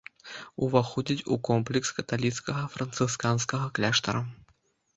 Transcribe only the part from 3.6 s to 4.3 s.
кляштара.